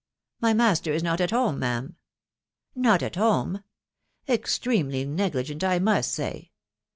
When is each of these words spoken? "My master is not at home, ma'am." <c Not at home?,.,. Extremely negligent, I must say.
"My 0.41 0.55
master 0.55 0.91
is 0.93 1.03
not 1.03 1.21
at 1.21 1.29
home, 1.29 1.59
ma'am." 1.59 1.89
<c 1.89 2.79
Not 2.79 3.03
at 3.03 3.17
home?,.,. 3.17 3.61
Extremely 4.27 5.05
negligent, 5.05 5.63
I 5.63 5.77
must 5.77 6.11
say. 6.11 6.49